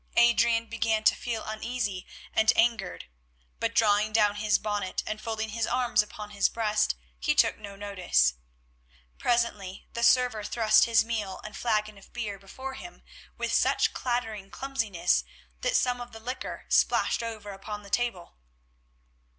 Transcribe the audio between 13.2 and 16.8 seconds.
with such clattering clumsiness that some of the liquor